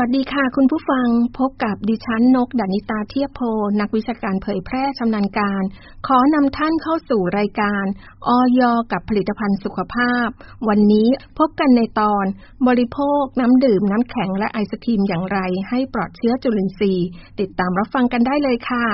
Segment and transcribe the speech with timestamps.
[0.00, 1.08] วัสดีค่ะ คุณผู้ฟัง
[1.38, 3.40] พบกับดิฉันนกดานิตาเทียโพ
[3.80, 5.62] นักวิชาการเผยแพร่ชำนาญการ
[6.06, 7.84] ขอนำท่านเข้าสู่รายการ
[8.28, 8.60] ออย
[8.92, 10.28] กับผลิตภัณฑ์สุขภาพ
[10.68, 12.24] วันนี้พบกันในตอน
[12.68, 15.38] บริโภคน้ำดื่มน้ำแข็งและไอศครีมอย่างไร
[15.68, 17.08] ให้ปลอดเชื้อจุลินทรีย์
[17.40, 18.86] ติดตามรับฟังกันได้เลยค่ะ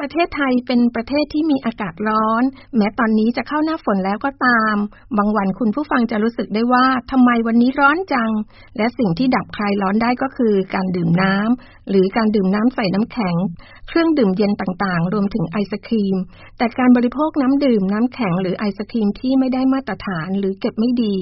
[0.00, 2.42] ประเทศไทยเป็นประเทศที่มีอากาศร้อน
[2.76, 4.76] แม้ตอนนี้จะเข้าหน้าฝนแล้วก็ตาม
[5.16, 8.30] บางวันคุณผู้ฟังจะรู้สึกได้ว่าทำไมวันนี้ร้อนจัง
[8.76, 13.36] และสิ่งที่ดับคลายร้อนได้ก็คือการดื่มน้ำหรือการดื่มน้ำใส่น้ำแข็ง
[13.88, 16.16] เครื่องดื่มเย็นต่างๆ รวมถึงไอศครีม
[16.58, 21.14] แต่การบริโภคน้ำดื่มน้ำแข็งหรือไอศครีมที่ไม่ได้มาตรฐานหรือเก็บไม่ดี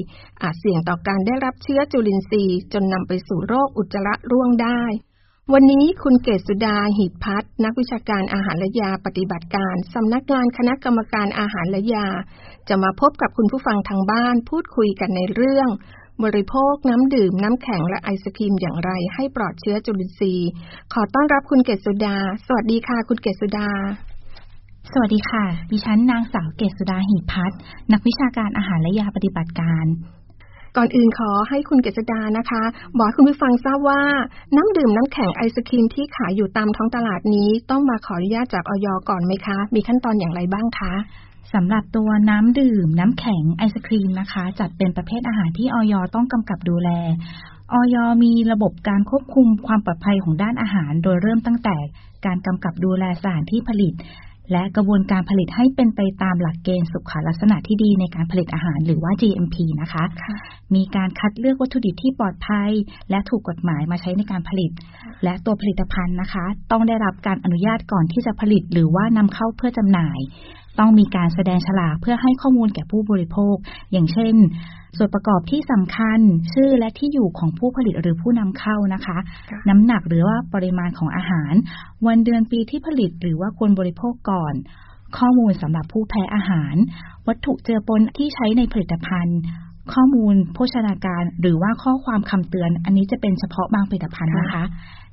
[0.42, 4.82] อาจเสี่ยงต่อการได้รับเชื้อจุลินทรีย์ จนนำไปสู่โรคอุจจาระร่วงได้
[5.52, 12.08] วันนี้คุณเกศสุดาหิตพัฒนักวิชาการอาหารและยาปฏิบัติการ สำนักงานคณะกรรมการอาหารและยา
[12.68, 15.68] จะมาพบกับคุณผู้ฟังทางบ้านพูดคุยกันในเรื่อง
[16.24, 20.48] บริโภคน้ำดื่มน้ำแข็งและไอศครีมอย่างไรให้ปลอดเชื้อจุลินทรีย์
[20.92, 23.70] ขอต้อนรับคุณเกศสุดา สวัสดีค่ะ คุณเกศสุดา
[24.92, 27.52] สวัสดีค่ะ ดิฉันนางสาวเกศสุดาหิพัฒ
[27.92, 29.86] นักวิชาการอาหารและยาปฏิบัติการ
[30.76, 32.62] ก่อนอื่นขอให้คุณเกษดานะคะ
[32.98, 34.02] บอกคุณผู้ฟังทราบว่า
[34.56, 40.92] น้ำดื่มน้ำแข็งไอศครีมที่ขายอยู่ตามท้องตลาดนี้ ต้องมาขออนุญาตจากออยก่อนไหมคะ มีขั้นตอนอย่างไรบ้างคะ
[41.54, 46.90] สำหรับตัวน้ำดื่ม น้ำแข็งไอศครีมนะคะ จัดเป็นประเภทอาหารที่ออยต้องกำกับดูแล
[47.72, 51.76] ออยมีระบบการควบคุมความปลอดภัยของด้านอาหาร โดยเริ่มตั้งแต่
[52.26, 53.94] การกำกับดูแลสถานที่ผลิต
[54.52, 60.34] และกระบวนการผลิตให้เป็นไปตามหลักเกณฑ์สุขลักษณะที่ดีในการผลิตอาหารหรือว่า GMP นะคะคะ
[60.74, 62.70] มีการคัดเลือกวัตถุดิบที่ปลอดภัย
[63.10, 64.70] และถูกกฎหมายมาใช้ในการผลิต
[65.24, 70.18] และตัวผลิตภัณฑ์นะคะ ต้องได้รับการอนุญาตก่อนที่จะผลิต หรือว่านำเข้าเพื่อจำหน่าย
[70.78, 73.56] ต้องมีการแสดงฉลากเพื่อให้ข้อมูลแก่ผู้บริโภค
[73.92, 74.34] อย่างเช่น
[74.96, 76.18] ส่วนประกอบที่สำคัญ
[76.52, 79.18] ชื่อและที่อยู่ของผู้ผลิตหรือผู้นำเข้านะคะ
[79.68, 81.54] น้ำหนักหรือว่าปริมาณของอาหาร
[82.06, 84.54] วันเดือนปีที่ผลิตหรือว่าควรบริโภคก่อน
[85.18, 86.74] ข้อมูลสำหรับผู้แพ้อาหาร
[87.26, 89.38] วัตถุเจือปนที่ใช้ในผลิตภัณฑ์
[89.92, 94.64] ข้อมูลโภชนาการหรือว่าข้อความคำเตือน อันนี้จะเป็นเฉพาะบางผลิตภัณฑ์นะคะ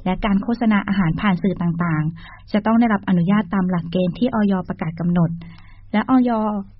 [0.06, 5.30] และการโฆษณาอาหารผ่านสื่อต่างๆ จะต้องได้รับอนุญาตตามหลักเกณฑ์ที่ออยประกาศกำหนด
[5.94, 6.32] และออย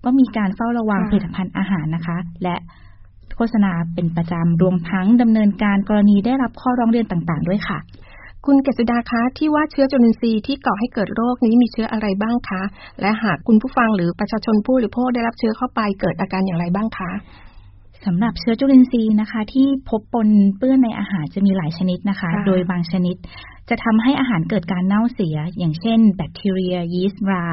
[0.06, 2.56] ก็มีการเฝ้าระวังผลิตภัณฑ์อาหารนะคะ และ
[3.36, 7.80] โฆษณาเป็นประจำรวมทั้งดำเนินการกรณีได้รับข้อร้องเรียนต่างๆ ด้วยค่ะ
[8.46, 12.62] คุณเกษดาคะที่ว่าเชื้อจุลินทรีย์ที่ก่อให้เกิดโรคนี้มีเชื้ออะไรบ้างคะ
[13.02, 17.12] และหากคุณผู้ฟังหรือประชาชนผู้บริโภคได้รับเชื้อเข้าไปเกิดอาการอย่างไรบ้างคะ
[18.06, 20.28] สำหรับเชื้อจุลินทรีย์นะคะ ที่พบปน
[20.58, 23.16] เปื้อนในอาหารจะมีหลายชนิดนะคะ โดยบางชนิด
[23.74, 27.46] จะทำให้อาหารเกิดการเน่าเสีย อย่างเช่น แบคทีเรีย ยีสต์รา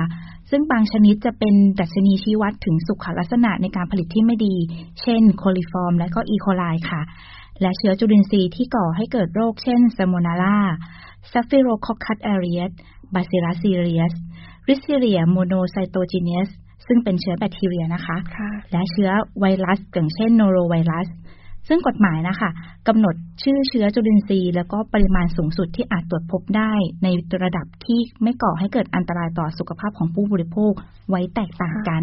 [0.51, 4.57] ซึ่งบางชนิดจะเป็นดัชนีชี้วัดถึงสุขลักษณะในการผลิตที่ไม่ดี
[5.01, 7.03] เช่น โคลิฟอร์ม และก็อีโคไลค่ะ
[7.61, 10.59] และเชื้อจุลินทรีย์ที่ก่อให้เกิดโรค เช่น Salmonella
[11.33, 12.73] Staphylococcus aureus
[13.15, 14.15] Bacillus cereus
[14.69, 16.49] Listeria monocytogenes
[16.87, 18.17] ซึ่งเป็นเชื้อแบคทีเรียนะคะ
[18.73, 21.09] และเชื้อไวรัสอย่างเช่นโนโรไวรัส
[21.69, 22.51] ซึ่งกฎหมายนะคะ
[22.89, 27.09] กำหนดชื่อเชื้อจุลินทรีย์ แล้วก็ปริมาณสูงสุดที่อาจตรวจพบได้ใน
[27.45, 30.73] ระดับที่ไม่ก่อให้เกิดอันตรายต่อสุขภาพของผู้บริโภค
[31.11, 32.03] ไว้แตกต่างกัน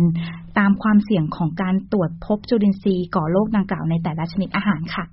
[0.58, 5.06] ตามความเสี่ยงของการตรวจพบจุลินทรีย์ก่อโรคดังกล่าวในแต่ละชนิดอาหารค่ะ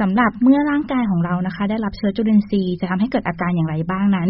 [0.00, 4.28] สำหรับเมื่อร่างกายของเรานะคะ ได้รับเชื้อจุลินทรีย์จะทำให้เกิดอาการอย่างไรบ้างนั้น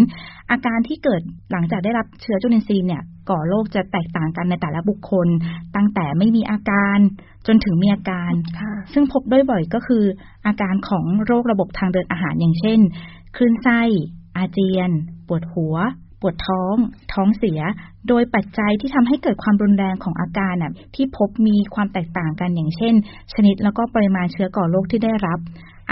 [0.50, 1.22] อาการที่เกิด
[1.52, 5.28] หลังจากได้รับเชื้อจุลินทรีย์เนี่ย ก่อโรคจะแตกต่างกันในแต่ละบุคคล
[5.76, 6.98] ตั้งแต่ไม่มีอาการ
[7.46, 8.32] จนถึงมีอาการ
[8.92, 10.04] ซึ่งพบด้วยบ่อยก็คือ
[10.46, 12.80] อาการของโรคระบบทางเดินอาหารอย่างเช่น
[13.36, 13.80] คลื่นไส้
[14.36, 14.90] อาเจียน
[15.28, 16.76] ปวดหัวป วดท้อง
[17.12, 17.60] ท้องเสีย
[18.08, 22.94] โดยปัจจัยที่ทำให้เกิดความรุนแรงของอาการน่ะที่พบมีความแตกต่างกันอย่างเช่น
[23.34, 25.38] ชนิดแล้วก็ปริมาณเชื้อก่อโรคที่ได้รับ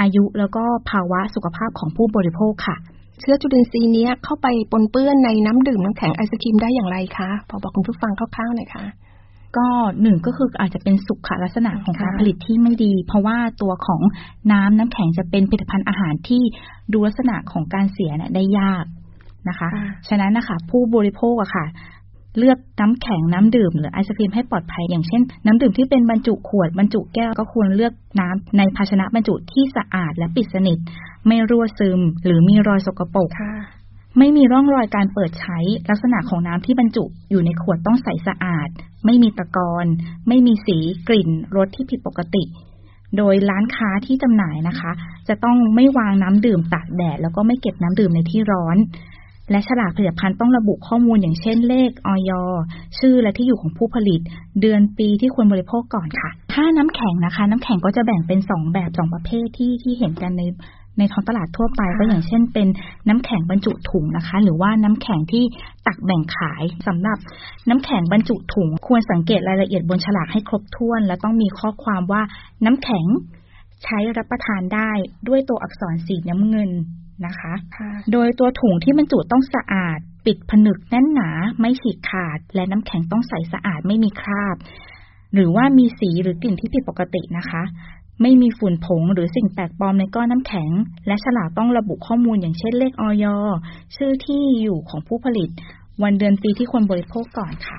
[0.00, 2.76] อายุแล้วก็ภาวะสุขภาพของผู้บริโภคค่ะ
[3.20, 8.84] เชื้อจุลินทรีย์นี้เข้าไปปนเปื้อนในน้ำดื่มน้ำแข็งไอศครีมได้อย่างไรคะพอบอกคุณผู้ฟังคร่าวๆหน่อยค่ะ
[9.56, 9.68] ก็
[10.02, 14.00] หนึ่งก็คืออาจจะเป็นสุขลักษณะของการผลิตที่ไม่ดี เพราะว่าตัวของ
[14.52, 16.42] น้ำน้ำแข็งจะเป็นผลิตภัณฑ์อาหารที่
[16.92, 18.84] ดูลักษณะของการเสียเนี่ยได้ยาก
[19.48, 19.68] นะคะ
[20.08, 21.66] ฉะนั้นนะคะผู้บริโภคอะค่ะ
[22.38, 30.78] เลือกน้ำแข็งน้ำดื่มหรือไอศครีมให้ปลอดภัยอย่างเช่น น้ำดื่มที่เป็นบรรจุขวดบรรจุแก้วก็ควรเลือกน้ำในภาชนะบรรจุที่สะอาดและปิดสนิท
[31.26, 33.30] ไม่รั่วซึม หรือมีรอยสกปรก
[34.18, 35.58] ไม่มีร่องรอยการเปิดใช้
[35.90, 38.68] ลักษณะของน้ำที่บรรจุอยู่ในขวดต้องใสสะอาด
[39.06, 39.86] ไม่มีตะกอน
[40.28, 42.44] ไม่มีสีกลิ่นรสที่ผิดปกติ
[43.16, 44.92] โดยร้านค้าที่จำหน่ายนะคะ
[45.28, 48.76] จะต้องไม่วางน้ำดื่มตากแดดแล้วก็ไม่เก็บน้ำดื่มในที่ร้อน
[49.50, 52.30] และฉลากผลิตภัณฑ์ต้องระบุข้อมูลอย่างเช่นเลขออย
[52.98, 54.20] ชื่อและที่อยู่ของผู้ผลิต
[54.60, 60.42] เดือนปีที่ควรบริโภคก่อนค่ะ ถ้าน้ำแข็งนะคะ น้ำแข็งก็จะแบ่งเป็นสองแบบสองประเภทที่ที่เห็นกันใน
[60.98, 62.68] ในท้องตลาดทั่วไปก็อย่างเช่นเป็น
[63.08, 65.44] น้ำแข็งบรรจุถุงนะคะ หรือว่าน้ำแข็งที่
[65.86, 67.18] ตักแบ่งขายสำหรับ
[67.68, 72.22] น้ำแข็งบรรจุถุง ควรสังเกตรายละเอียดบนฉลากให้ครบถ้วน และต้องมีข้อความว่า
[72.64, 73.04] น้ำแข็ง
[73.84, 74.90] ใช้รับประทานได้
[75.28, 76.70] ด้วยตัวอักษรสีน้ำเงิน
[77.26, 77.52] นะคะ
[78.12, 81.30] โดยตัวถุงที่บรรจุต้องสะอาด ปิดผนึกแน่นหนา
[81.60, 84.56] ไม่ฉีกขาด และน้ำแข็งต้องใสสะอาดไม่มีคราบ
[85.34, 87.62] หรือว่ามีสีหรือกลิ่นที่ผิดปกตินะคะ
[88.22, 90.70] ไม่มีฝุ่นผงหรือสิ่งแปลกปลอมในก้อนน้ำแข็ง
[91.06, 93.24] และฉลากต้องระบุข้อมูลอย่างเช่นเลขออย
[93.96, 95.50] ชื่อที่อยู่ของผู้ผลิต
[96.02, 97.78] วันเดือนปีที่ควรบริโภคก่อนค่ะ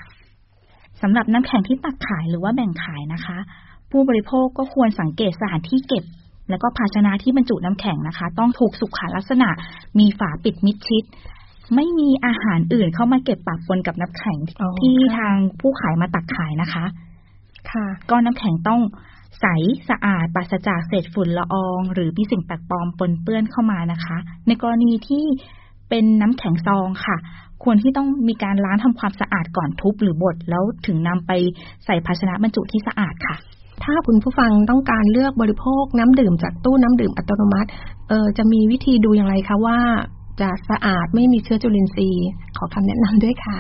[1.02, 3.38] สำหรับน้ำแข็งที่ตักขายหรือว่าแบ่งขายนะคะ
[3.92, 6.04] ผู้บริโภคก็ควรสังเกตสถานที่เก็บ
[6.50, 9.50] แล้วก็ภาชนะที่บรรจุน้ำแข็งนะคะ ต้องถูกสุขลักษณะ
[10.00, 11.04] มีฝาปิดมิดชิด
[11.76, 14.38] ไม่มีอาหารอื่นเข้ามาเก็บปะปนกับน้ำแข็ง
[14.80, 16.86] ที่ทางผู้ขายมาตักขายนะคะ
[17.72, 18.82] ค่ะก้อนน้ำแข็งต้อง
[19.42, 19.46] ใส
[19.90, 25.26] สะอาดปราศจากเศษฝุ่นละออง หรือมีสิ่งแปลกปลอมปนเปื้อนเข้ามานะคะ ในกรณีที่
[25.90, 27.18] เป็นน้ำแข็งซองค่ะ
[27.64, 31.32] ควรที่ต้องมีการล้างทำความสะอาดก่อนทุบหรือบดแล้วถึงนำไป
[31.86, 33.36] ใส่ภาชนะบรรจุที่สะอาดค่ะ
[33.84, 37.70] ถ้าคุณผู้ฟังต้องการเลือกบริโภคน้ำดื่มจากตู้น้ำดื่มอัตโนมัติ
[38.10, 39.80] เออจะมีวิธีดูอย่างไรคะว่า
[40.42, 42.28] จะสะอาดไม่มีเชื้อจุลินทรีย์
[42.58, 43.58] ขอคำแนะนำด้วยค่ะ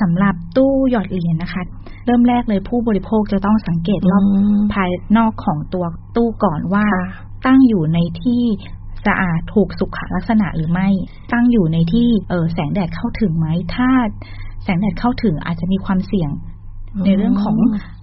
[0.00, 1.62] สำหรับตู้หยอดเหรียญนะคะ
[2.06, 4.24] เริ่มแรกเลยผู้บริโภคจะต้องสังเกตรอบ
[4.74, 5.84] ภายนอกของตัว
[6.16, 6.86] ตู้ก่อนว่า
[7.46, 8.42] ตั้งอยู่ในที่
[9.06, 10.88] สะอาดถูกสุขลักษณะหรือไม่
[11.32, 13.90] ตั้งอยู่ในที่เออแสงแดดเข้าถึงไหมถ้า
[14.62, 16.30] แสงแดดเข้าถึงอาจจะมีความเสี่ยง
[17.04, 17.56] ในเรื่องของ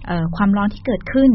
[0.08, 1.30] อความร้อนที่เกิดขึ้น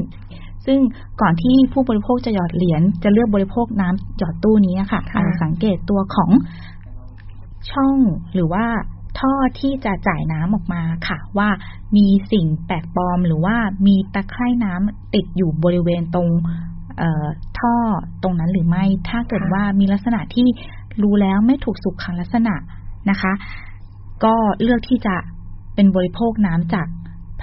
[0.65, 0.79] ซึ่ง
[1.21, 6.29] ก่อนที่ผู้บริโภคจะหยอดเหรียญจะเลือกบริโภคน้ำหยอดตู้นี้ค่ะอาจจะสังเกตตัวของ
[7.71, 7.97] ช่อง
[8.33, 8.65] หรือว่า
[9.19, 11.49] ท่อที่จะจ่ายน้ำออกมาค่ะ ว่า
[11.95, 13.55] มีสิ่งแปลกปลอมหรือว่า
[13.87, 16.29] มีตะไคร่น้ำติดอยู่บริเวณตรง
[17.59, 17.75] ท่อ
[18.23, 20.47] ตรงนั้นหรือไม่ ถ้าเกิดว่ามีลักษณะที่
[21.01, 22.55] รู้แล้วไม่ถูกสุขลักษณะ
[23.09, 23.33] นะคะ
[24.23, 25.15] ก็เลือกที่จะ
[25.75, 26.87] เป็นบริโภคน้ำจาก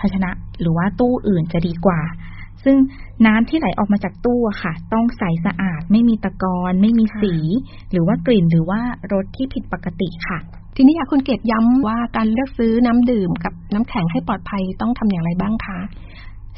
[0.01, 0.31] ภาชนะ
[0.61, 2.01] หรือว่าตู้อื่นจะดีกว่า
[2.65, 2.77] ซึ่ง
[3.27, 7.35] น้ำที่ไหลออกมาจากตู้ค่ะ ต้องใสสะอาดไม่มีตะกอนไม่มีสี
[7.93, 8.81] หรือว่ากลิ่นหรือว่า
[9.13, 10.39] รสที่ผิดปกติค่ะ
[10.77, 15.81] ทีนี้อยากคุณเกตย้ำว่าการเลือกซื้อน้ำดื่มกับน้ำแข็งให้ปลอดภัยต้องทำอย่างไรบ้างคะ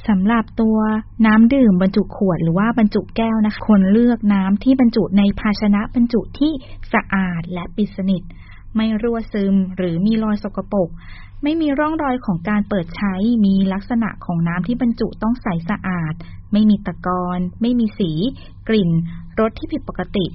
[0.08, 0.78] สำหรับตัว
[1.26, 6.52] น้ำดื่มบรรจุขวดหรือว่าบรรจุแก้วนะคะควรเลือกน้ำที่บรรจุในภาชนะบรรจุที่
[6.92, 8.22] สะอาดและปิดสนิท
[8.76, 10.88] ไม่รั่วซึมหรือมีรอยสกปรก
[11.42, 13.14] ไม่มีร่องรอยของการเปิดใช้
[13.46, 16.14] มีลักษณะของน้ำที่บรรจุต้องใสสะอาด
[16.52, 18.10] ไม่มีตะกอนไม่มีสี
[18.68, 18.90] กลิ่น
[19.40, 20.26] รสที่ผิดปกติ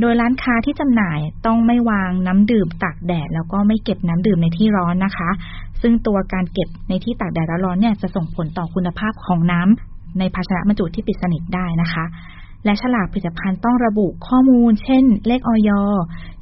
[0.00, 5.30] โดยร้านค้าที่จำหน่ายต้องไม่วางน้ำดื่มตากแดด แล้วก็ไม่เก็บน้ำดื่มในที่ร้อนนะคะ
[5.82, 12.04] ซึ่งตัวการเก็บในที่ตากแดดและร้อนเนี่ยจะส่งผลต่อคุณภาพของน้ำในภาชนะบรรจุที่ปิดสนิทได้นะคะ
[12.64, 15.70] และฉลากผลิตภัณฑ์ต้องระบุข้อมูล เช่น เลขออย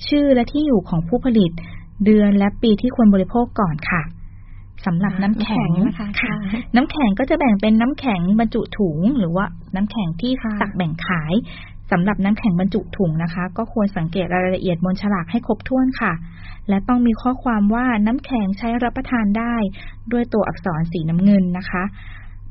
[0.09, 1.51] ชื่อและที่อยู่ของผู้ผลิต
[2.05, 4.03] เดือนและปีที่ควรบริโภคก่อนค่ะ
[4.87, 6.35] สำหรับน้ำแข็งนะคะ
[6.77, 9.45] น้ำแข็งก็จะแบ่งเป็นน้ำแข็งบรรจุถุง หรือว่า
[9.77, 11.33] น้ำแข็งที่ตักแบ่งขาย
[11.91, 16.13] สำหรับน้ำแข็งบรรจุถุงนะคะ ก็ควรสังเกตรายละเอียดบนฉลากให้ครบถ้วนค่ะ
[16.69, 19.55] และต้องมีข้อความว่าน้ำแข็งใช้รับประทานได้
[20.13, 21.83] ด้วยตัวอักษรสีน้ำเงินนะคะ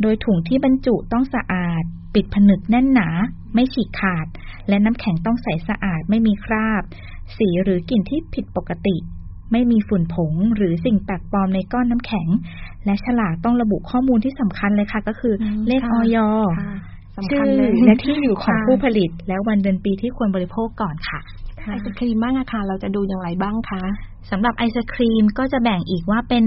[0.01, 1.83] โดยถุงที่บรรจุต้องสะอาด
[2.15, 3.09] ปิดผนึกแน่นหนา
[3.53, 4.27] ไม่ฉีกขาด
[4.67, 6.83] และน้ำแข็งต้องใสสะอาดไม่มีคราบ
[7.37, 8.97] สีหรือกลิ่นที่ผิดปกติ
[9.51, 12.27] ไม่มีฝุ่นผงหรือสิ่งแปลกปลอมในก้อนน้ำแข็ง
[12.85, 15.33] และฉลากต้องระบุข้อมูลที่สำคัญเลยค่ะ ก็คือ
[15.67, 16.17] เลขออย
[17.29, 17.43] ชื่อ
[17.85, 21.19] และที่อยู่ของผู้ผลิต แล้ววันเดือนปีที่ควรบริโภคก่อนค่ะ
[21.65, 23.83] ไอศครีมบ้างอะค่ะ เราจะดูอย่างไรบ้างคะ
[24.31, 26.43] สำหรับไอศครีมก็จะแบ่งอีกว่าเป็น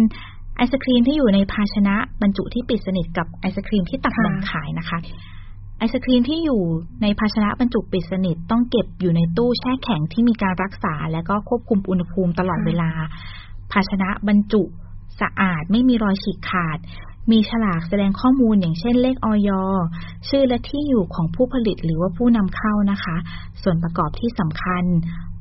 [0.62, 4.98] ไอศครีมที่อยู่ในภาชนะบรรจุที่ปิดสนิทกับไอศครีมที่ตักแบ่งขายนะคะ
[5.78, 6.62] ไอศครีมที่อยู่
[7.02, 12.90] ในภาชนะบรรจุปิดสนิทต้องเก็บอยู่ในตู้แช่แข็งที่มีการรักษา และก็ควบคุมอุณหภูมิตลอดเวลา
[13.72, 14.62] ภาชนะบรรจุ
[15.20, 16.78] สะอาดไม่มีรอยฉีกขาด
[17.30, 19.50] มีฉลากแสดงข้อมูลอย่างเช่นเลขออย
[20.28, 23.16] ชื่อและที่อยู่ของผู้ผลิตหรือว่าผู้นำเข้านะคะ
[23.62, 24.84] ส่วนประกอบที่สำคัญ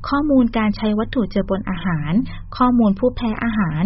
[0.08, 2.12] ข้อมูลการใช้วัตถุเจือปนอาหาร
[2.56, 3.82] ข้อมูลผู้แพ้อาหาร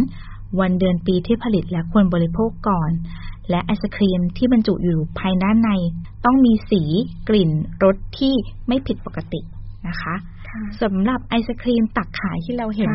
[0.61, 2.91] วันเดือนปีที่ผลิตและควรบริโภคก่อน
[3.51, 5.71] และไอศครีมที่บรรจุอยู่ภายด้านใน
[6.25, 6.83] ต้องมีสี
[7.29, 7.51] กลิ่น
[7.85, 8.35] รสที่
[8.69, 9.41] ไม่ผิดปกติ
[9.89, 10.15] นะคะ
[10.83, 12.93] สำหรับไอศครีมตักขายที่เราเห็น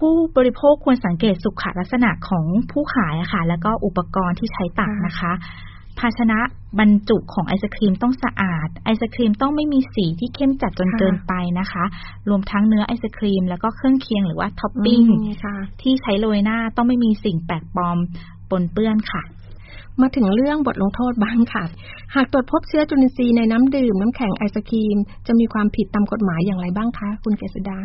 [0.00, 5.32] ผู้บริโภคควรสังเกตสุขลักษณะของผู้ขายค่ะ แล้วก็อุปกรณ์ที่ใช้ตักนะคะ
[6.02, 6.38] ภาชนะ
[6.80, 11.84] บรรจุของไอศครีมต้องสะอาด ไอศครีมต้องไม่มีสีที่เข้มจัดจนเกินไปนะคะ
[12.28, 15.02] รวมทั้งเนื้อไอศครีม แล้วก็เครื่องเคียงหรือว่าท็อปปิ้ง
[15.82, 17.98] ที่ใช้โรยหน้าต้องไม่มีสิ่งแปลกปลอม
[18.50, 19.22] ปนเปื้อนค่ะ
[20.00, 21.64] มาถึงเรื่องบทลงโทษบ้างค่ะ
[22.14, 27.78] หากตรวจพบเชื้อจุลินทรีย์ในน้ำดื่ม น้ำแข็งไอศครีม จะมีความผิดตามกฎหมายอย่างไรบ้างคะ คุณเกษดา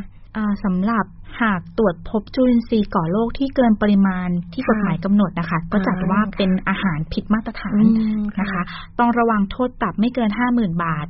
[0.64, 1.06] สำหรับ
[1.42, 7.82] หากตรวจพบจุลินทรีย์ก่อโรคที่เกินปริมาณที่กฎหมายกำหนดนะคะ ก็จัดว่าเป็นอาหารผิดมาตรฐาน
[8.42, 8.62] นะคะ
[9.00, 11.08] ต้องระวังโทษปรับไม่เกินห้าหมื่นบาท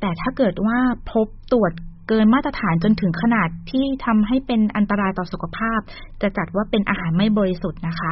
[0.00, 0.78] แต่ถ้าเกิดว่า
[1.10, 1.72] พบตรวจ
[2.08, 5.80] เกินมาตรฐานจนถึงขนาดที่ทำให้เป็นอันตรายต่อสุขภาพ
[6.22, 8.10] จะจัดว่าเป็นอาหารไม่บริสุทธิ์นะคะ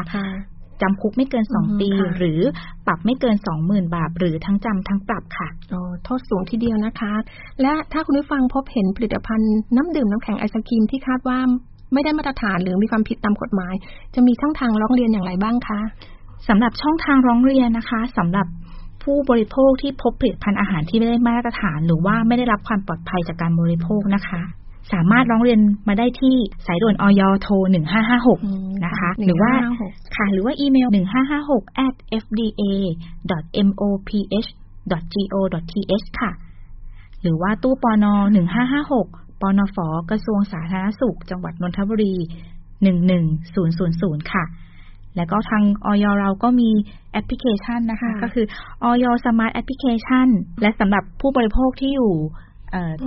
[0.82, 2.40] จำคุกไม่เกินสองปี หรือ
[2.86, 7.12] ปรับไม่เกินสองหมื่นบาท หรือทั้งจำทั้งปรับค่ะโอ้โทษสูงทีเดียวนะคะ
[7.62, 11.38] และถ้าคุณผู้ฟังพบเห็นผลิตภัณฑ์น้ำดื่มน้ำแข็งไอศครีมที่คาดว่า
[11.92, 13.74] ไม่ได้มาตรฐานหรือมีความผิดตามกฎหมาย
[14.14, 15.80] จะมีช่องทางร้องเรียนอย่างไรบ้างคะ
[16.48, 18.46] สำหรับช่องทางร้องเรียนนะคะสำหรับ
[19.02, 24.42] ผู้บริโภคที่พบผลิตภัณฑ์อาหารที่ไม่ได้มาตรฐาน หรือว่าไม่ได้รับความปลอดภัยจากการบริโภคนะคะ
[24.92, 27.54] สามารถร้องเรียนมาได้ที่สายด่วนออยโทร
[28.16, 29.52] 1556 นะคะ หรือว่า
[30.16, 30.88] ค่ะหรือว่าอีเมล
[31.36, 32.72] 1556 at fda
[33.66, 34.12] moph
[35.34, 36.32] go th ค่ะ
[37.22, 38.14] หรือว่าตู้ปอนอ
[38.76, 39.76] 1556ปอนฟ
[40.10, 42.14] กระทรวงสาธารณสุข จังหวัดนนทบุรี
[43.02, 44.44] 11000 ค่ะ
[45.16, 46.04] แล้วก็ทางอย.
[46.20, 46.70] เราก็มี
[47.12, 48.46] แอปพลิเคชันนะคะ ก็คือ
[48.84, 48.90] อย.
[49.02, 50.28] Smart Application
[50.62, 52.12] และสำหรับผู้บริโภคที่อยู่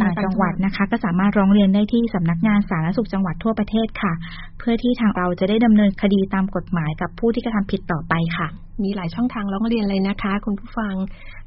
[0.01, 4.13] ต่างจังหวัดนะคะ ก็สามารถร้องเรียนได้ที่สำนักงานสาธารณสุขจังหวัดทั่วประเทศค่ะ
[4.59, 8.47] เพื่อที่ทางเราจะได้ดำเนินคดีตามกฎหมายกับผู้ที่กระทำผิดต่อไปค่ะ
[8.83, 10.95] มีหลายช่องทางร้องเรียนเลยนะคะ คุณผู้ฟัง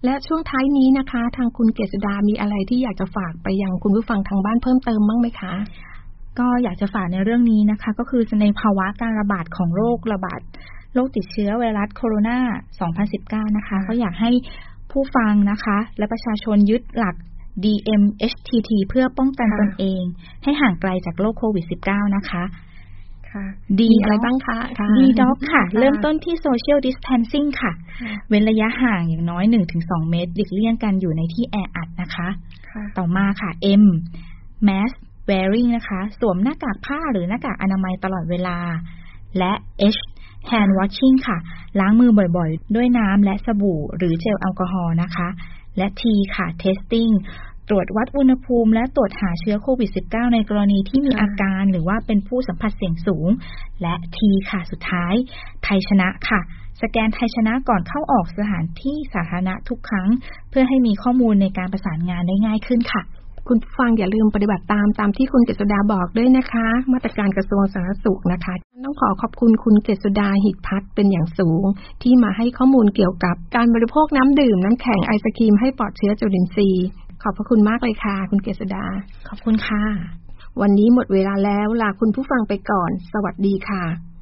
[0.05, 5.53] และช่วงท้ายนี้นะคะ ทางคุณเกษดามีอะไรที่อยากจะฝากไปยังคุณผู้ฟังทางบ้านเพิ่มเติมบ้างไหมคะ
[6.39, 10.41] ก็อยากจะฝากในเรื่องนี้นะคะ ก็คือในภาวะการระบาดของโรคระบาด
[10.95, 12.39] โรคติดเชื้อไวรัสโคโรนา
[13.43, 14.31] 2019 นะคะ ก็อยากให้
[14.91, 17.15] ผู้ฟังนะคะ และประชาชนยึดหลัก
[17.65, 20.03] DMHTT เพื่อป้องกันตนเอง
[20.43, 22.45] ให้ห่างไกลจากโรคโควิด -19 นะคะ
[23.81, 24.59] ดีอะไรบ้างคะ
[24.99, 27.73] ดีด็อกค่ะ เริ่มต้นที่ social distancing ค่ะ
[28.29, 29.45] เว้นระยะห่างอย่างน้อย
[29.79, 32.29] 1-2 เมตรหลีกเลี่ยงกันอยู่ในที่แออัดนะคะ
[32.99, 33.51] ต่อมาค่ะ
[33.83, 33.85] M
[34.69, 34.97] mask
[35.29, 38.59] wearing นะคะ สวมหน้ากากผ้าหรือหน้ากากอนามัยตลอดเวลา
[39.39, 39.53] และ
[39.97, 40.01] H
[40.51, 41.39] hand washing ค่ะ
[41.81, 45.29] ล้างมือบ่อยๆ ด้วยน้ำและสบู่หรือเจลแอลกอฮอล์นะคะ
[45.77, 46.03] และ T
[46.37, 47.13] ค่ะ testing
[47.69, 53.29] ตรวจวัดอุณหภูมิ และตรวจหาเชื้อโควิด -19 ในกรณีที่มีอาการหรือว่าเป็นผู้สัมผัสเสี่ยงสูง
[53.83, 54.19] และ T
[54.51, 55.15] ค่ะสุดท้าย
[55.65, 56.41] ไทยชนะค่ะ
[56.83, 60.09] สแกนไทยชนะก่อนเข้าออกสถานที่สาธารณะทุกครั้ง
[60.51, 63.03] เพื่อให้มีข้อมูลในการประสานงานได้ง่ายขึ้นค่ะ
[63.49, 71.65] คุณฟังอย่าลืมปฏิบัติตามตามที่คุณเกษดาบอกด้วยนะคะ มาตรการกระทรวงสาธารณสุขนะคะ ต้องขอขอบคุณคุณเกษดาหิตพัฒเป็นอย่างสูง
[72.03, 76.87] ที่มาให้ข้อมูลเกี่ยวกับการบริโภคน้ำดื่มน้ำแข็งไอศครีมให้ปลอดเชื้อจุลินทรีย์
[77.23, 78.85] ขอบพระคุณมากเลยค่ะ คุณเกษดา
[79.29, 79.83] ขอบคุณค่ะ
[80.61, 84.14] วันนี้หมดเวลาแล้วลาคุณผู้ฟังไปก่อน สวัสดีค่ะ